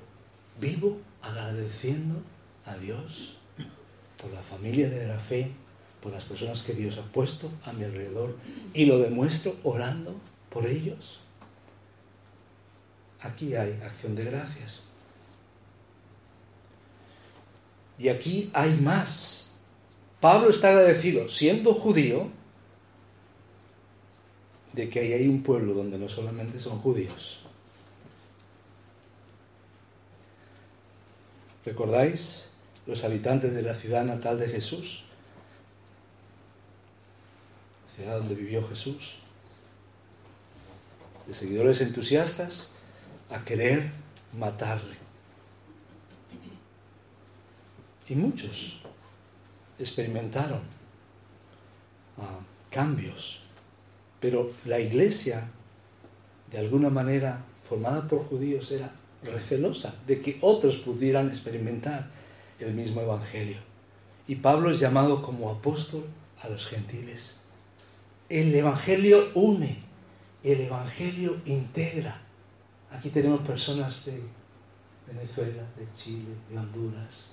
[0.59, 2.21] vivo agradeciendo
[2.65, 3.37] a Dios
[4.21, 5.51] por la familia de la fe,
[6.01, 8.35] por las personas que Dios ha puesto a mi alrededor
[8.73, 10.15] y lo demuestro orando
[10.49, 11.19] por ellos.
[13.21, 14.81] Aquí hay acción de gracias.
[17.97, 19.59] Y aquí hay más.
[20.21, 22.29] Pablo está agradecido, siendo judío,
[24.73, 27.41] de que ahí hay un pueblo donde no solamente son judíos.
[31.65, 32.51] ¿Recordáis
[32.85, 35.03] los habitantes de la ciudad natal de Jesús?
[37.89, 39.15] La ciudad donde vivió Jesús.
[41.27, 42.71] De seguidores entusiastas
[43.29, 43.91] a querer
[44.37, 44.97] matarle.
[48.07, 48.79] Y muchos
[49.77, 50.61] experimentaron
[52.17, 52.39] ah,
[52.71, 53.41] cambios
[54.19, 55.49] pero la iglesia,
[56.51, 58.91] de alguna manera formada por judíos, era
[59.23, 62.07] recelosa de que otros pudieran experimentar
[62.59, 63.57] el mismo evangelio.
[64.27, 66.03] Y Pablo es llamado como apóstol
[66.41, 67.37] a los gentiles.
[68.27, 69.79] El evangelio une,
[70.43, 72.21] el evangelio integra.
[72.91, 74.21] Aquí tenemos personas de
[75.07, 77.29] Venezuela, de Chile, de Honduras,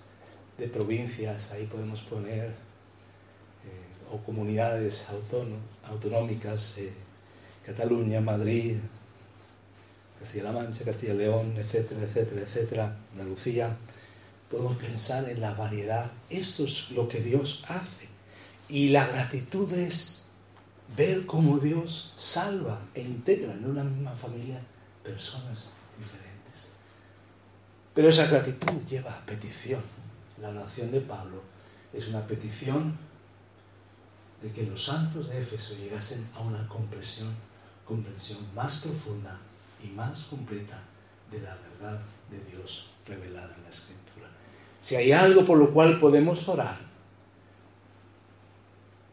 [0.58, 2.66] de provincias, ahí podemos poner
[4.10, 5.06] o comunidades
[5.84, 6.92] autonómicas, eh,
[7.64, 8.76] Cataluña, Madrid,
[10.20, 13.76] Castilla-La Mancha, Castilla-León, etcétera, etcétera, etcétera, Andalucía,
[14.50, 16.10] podemos pensar en la variedad.
[16.30, 18.06] Esto es lo que Dios hace.
[18.68, 20.30] Y la gratitud es
[20.96, 24.60] ver cómo Dios salva e integra en una misma familia
[25.06, 26.70] personas diferentes.
[27.94, 29.80] Pero esa gratitud lleva a petición.
[30.40, 31.40] La oración de Pablo
[31.92, 32.98] es una petición
[34.42, 37.34] de que los santos de Éfeso llegasen a una comprensión,
[37.86, 39.38] comprensión más profunda
[39.82, 40.78] y más completa
[41.30, 42.00] de la verdad
[42.30, 44.28] de Dios revelada en la Escritura.
[44.82, 46.78] Si hay algo por lo cual podemos orar,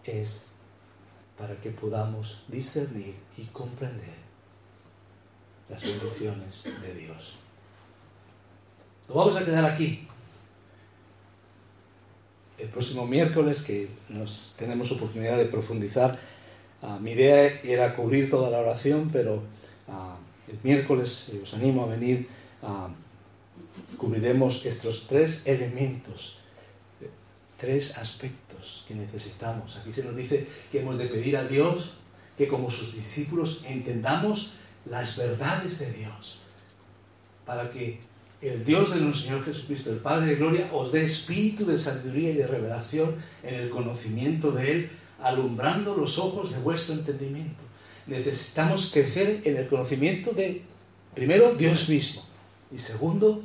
[0.04, 0.46] es
[1.38, 4.23] para que podamos discernir y comprender
[5.74, 7.34] las bendiciones de Dios.
[9.10, 10.08] Lo vamos a quedar aquí
[12.60, 16.20] el próximo miércoles, que nos tenemos oportunidad de profundizar.
[16.82, 19.42] Ah, mi idea era cubrir toda la oración, pero
[19.88, 20.16] ah,
[20.48, 22.30] el miércoles eh, os animo a venir.
[22.62, 22.90] Ah,
[23.98, 26.38] cubriremos estos tres elementos,
[27.02, 27.10] eh,
[27.58, 29.78] tres aspectos que necesitamos.
[29.78, 31.96] Aquí se nos dice que hemos de pedir a Dios
[32.38, 34.54] que como sus discípulos entendamos
[34.86, 36.40] las verdades de Dios,
[37.46, 38.00] para que
[38.42, 42.32] el Dios de nuestro Señor Jesucristo, el Padre de Gloria, os dé espíritu de sabiduría
[42.32, 44.90] y de revelación en el conocimiento de Él,
[45.22, 47.64] alumbrando los ojos de vuestro entendimiento.
[48.06, 50.62] Necesitamos crecer en el conocimiento de,
[51.16, 52.24] primero, Dios mismo,
[52.70, 53.42] y segundo,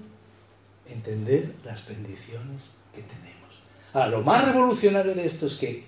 [0.89, 2.63] entender las bendiciones
[2.93, 3.63] que tenemos.
[3.93, 5.87] Ahora, lo más revolucionario de esto es que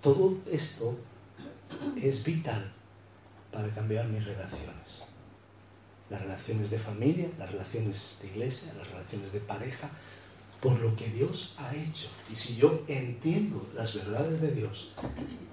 [0.00, 0.96] todo esto
[1.96, 2.72] es vital
[3.52, 5.08] para cambiar mis relaciones
[6.10, 9.90] las relaciones de familia, las relaciones de iglesia, las relaciones de pareja,
[10.60, 12.08] por lo que Dios ha hecho.
[12.30, 14.92] Y si yo entiendo las verdades de Dios,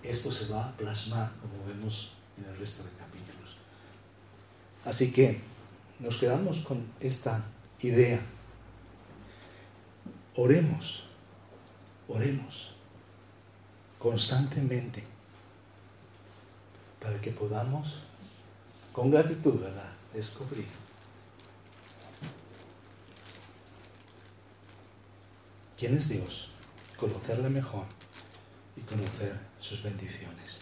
[0.03, 3.57] esto se va a plasmar, como vemos en el resto de capítulos.
[4.85, 5.39] Así que
[5.99, 7.43] nos quedamos con esta
[7.81, 8.19] idea.
[10.35, 11.03] Oremos,
[12.07, 12.71] oremos
[13.99, 15.03] constantemente
[17.05, 17.99] para que podamos,
[18.91, 19.59] con gratitud,
[20.11, 20.65] descubrir.
[25.77, 26.49] ¿Quién es Dios?
[26.97, 27.83] Conocerle mejor
[28.75, 30.61] y conocer sus bendiciones.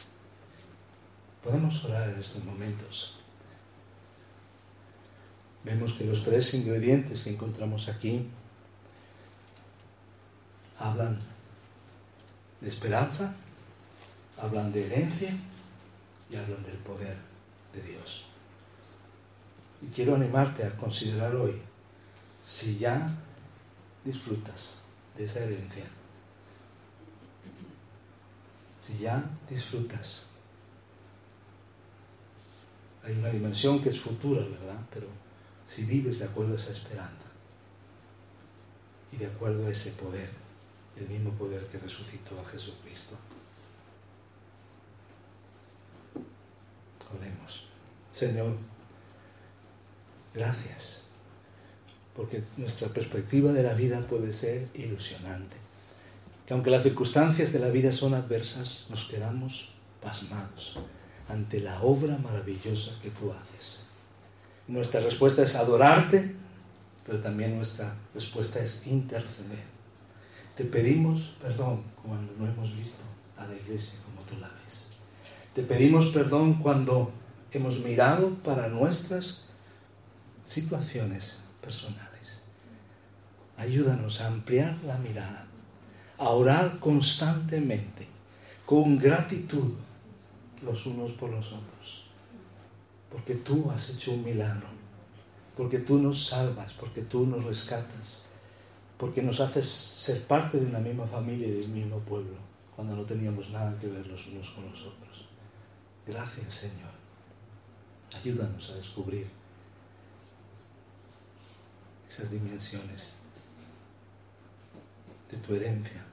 [1.41, 3.15] Podemos orar en estos momentos.
[5.63, 8.27] Vemos que los tres ingredientes que encontramos aquí
[10.77, 11.21] hablan
[12.59, 13.33] de esperanza,
[14.37, 15.33] hablan de herencia
[16.33, 17.15] y hablan del poder
[17.73, 18.23] de Dios.
[19.81, 21.61] Y quiero animarte a considerar hoy
[22.45, 23.15] si ya
[24.03, 24.79] disfrutas
[25.15, 25.85] de esa herencia,
[28.81, 30.29] si ya disfrutas.
[33.03, 34.79] Hay una dimensión que es futura, ¿verdad?
[34.91, 35.07] Pero
[35.67, 37.27] si vives de acuerdo a esa esperanza
[39.11, 40.29] y de acuerdo a ese poder,
[40.95, 43.17] el mismo poder que resucitó a Jesucristo.
[48.11, 48.55] Señor,
[50.33, 51.03] Gracias.
[52.15, 55.57] Porque nuestra perspectiva de la vida puede ser ilusionante.
[56.45, 59.69] Que aunque las circunstancias de la vida son adversas, nos quedamos
[60.01, 60.79] pasmados
[61.29, 63.85] ante la obra maravillosa que tú haces.
[64.67, 66.35] Nuestra respuesta es adorarte,
[67.05, 69.73] pero también nuestra respuesta es interceder.
[70.55, 73.01] Te pedimos perdón cuando no hemos visto
[73.37, 74.92] a la iglesia como tú la ves.
[75.53, 77.11] Te pedimos perdón cuando
[77.51, 79.43] hemos mirado para nuestras
[80.47, 82.41] situaciones personales.
[83.57, 85.45] Ayúdanos a ampliar la mirada,
[86.17, 88.07] a orar constantemente,
[88.65, 89.73] con gratitud
[90.63, 92.05] los unos por los otros.
[93.11, 94.67] Porque tú has hecho un milagro,
[95.55, 98.27] porque tú nos salvas, porque tú nos rescatas,
[98.97, 102.37] porque nos haces ser parte de una misma familia y del mismo pueblo,
[102.75, 105.22] cuando no teníamos nada que ver los unos con los otros.
[106.05, 106.91] Gracias Señor.
[108.13, 109.27] Ayúdanos a descubrir
[112.09, 113.15] esas dimensiones
[115.31, 116.03] de tu herencia,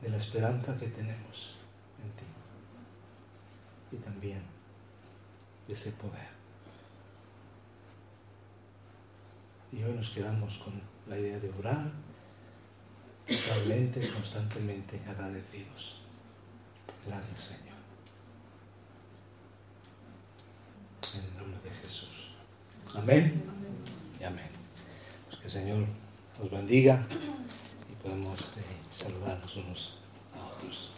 [0.00, 1.56] de la esperanza que tenemos
[2.04, 2.24] en ti
[3.92, 4.42] y también
[5.66, 6.28] de ese poder.
[9.72, 11.90] Y hoy nos quedamos con la idea de orar
[13.26, 16.00] totalmente, constantemente agradecidos.
[17.06, 17.80] Gracias Señor.
[21.14, 22.34] En el nombre de Jesús.
[22.96, 23.42] Amén
[24.20, 24.48] y amén.
[25.28, 25.86] Pues que el Señor
[26.42, 27.06] os bendiga
[27.90, 29.94] y podemos eh, saludarnos unos
[30.34, 30.90] a otros.